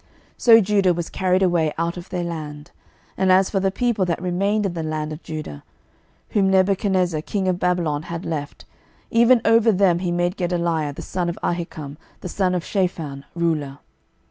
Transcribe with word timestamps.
So 0.35 0.61
Judah 0.61 0.95
was 0.95 1.11
carried 1.11 1.43
away 1.43 1.71
out 1.77 1.95
of 1.95 2.09
their 2.09 2.23
land. 2.23 2.71
12:025:022 3.11 3.13
And 3.19 3.31
as 3.31 3.49
for 3.51 3.59
the 3.59 3.69
people 3.69 4.03
that 4.05 4.19
remained 4.19 4.65
in 4.65 4.73
the 4.73 4.81
land 4.81 5.13
of 5.13 5.21
Judah, 5.21 5.63
whom 6.29 6.49
Nebuchadnezzar 6.49 7.21
king 7.21 7.47
of 7.47 7.59
Babylon 7.59 8.01
had 8.09 8.25
left, 8.25 8.65
even 9.11 9.41
over 9.45 9.71
them 9.71 9.99
he 9.99 10.11
made 10.11 10.37
Gedaliah 10.37 10.93
the 10.93 11.03
son 11.03 11.29
of 11.29 11.37
Ahikam, 11.43 11.97
the 12.21 12.29
son 12.29 12.55
of 12.55 12.65
Shaphan, 12.65 13.25
ruler. 13.35 13.77